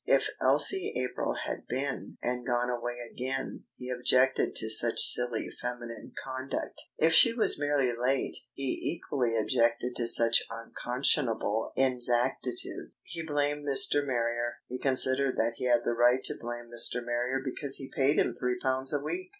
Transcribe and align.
If 0.07 0.29
Elsie 0.41 0.93
April 0.97 1.35
had 1.45 1.67
been 1.67 2.17
and 2.23 2.43
gone 2.43 2.71
away 2.71 2.95
again, 3.11 3.65
he 3.77 3.91
objected 3.91 4.55
to 4.55 4.67
such 4.67 4.97
silly 4.99 5.47
feminine 5.61 6.13
conduct. 6.23 6.81
If 6.97 7.13
she 7.13 7.33
was 7.33 7.59
merely 7.59 7.93
late, 7.95 8.35
he 8.53 8.81
equally 8.95 9.37
objected 9.37 9.95
to 9.97 10.07
such 10.07 10.41
unconscionable 10.49 11.71
inexactitude. 11.75 12.93
He 13.03 13.21
blamed 13.21 13.63
Mr. 13.67 14.03
Marrier. 14.03 14.61
He 14.65 14.79
considered 14.79 15.37
that 15.37 15.53
he 15.57 15.65
had 15.65 15.83
the 15.85 15.93
right 15.93 16.23
to 16.23 16.33
blame 16.35 16.71
Mr. 16.73 17.05
Marrier 17.05 17.39
because 17.45 17.75
he 17.75 17.91
paid 17.95 18.17
him 18.17 18.33
three 18.33 18.57
pounds 18.59 18.91
a 18.91 18.99
week. 19.03 19.29